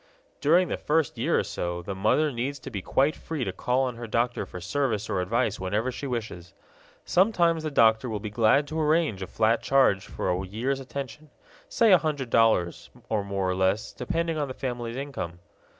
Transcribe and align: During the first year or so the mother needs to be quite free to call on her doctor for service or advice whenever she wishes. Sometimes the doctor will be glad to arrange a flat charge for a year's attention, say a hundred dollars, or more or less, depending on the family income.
During 0.39 0.67
the 0.69 0.77
first 0.79 1.19
year 1.19 1.37
or 1.37 1.43
so 1.43 1.83
the 1.83 1.93
mother 1.93 2.31
needs 2.31 2.57
to 2.61 2.71
be 2.71 2.81
quite 2.81 3.15
free 3.15 3.43
to 3.43 3.51
call 3.53 3.81
on 3.83 3.97
her 3.97 4.07
doctor 4.07 4.47
for 4.47 4.59
service 4.59 5.07
or 5.11 5.21
advice 5.21 5.59
whenever 5.59 5.91
she 5.91 6.07
wishes. 6.07 6.55
Sometimes 7.05 7.61
the 7.61 7.69
doctor 7.69 8.09
will 8.09 8.19
be 8.19 8.31
glad 8.31 8.67
to 8.69 8.81
arrange 8.81 9.21
a 9.21 9.27
flat 9.27 9.61
charge 9.61 10.07
for 10.07 10.31
a 10.31 10.43
year's 10.43 10.79
attention, 10.79 11.29
say 11.69 11.91
a 11.93 11.99
hundred 11.99 12.31
dollars, 12.31 12.89
or 13.09 13.23
more 13.23 13.47
or 13.47 13.53
less, 13.55 13.93
depending 13.93 14.39
on 14.39 14.47
the 14.47 14.55
family 14.55 14.99
income. 14.99 15.37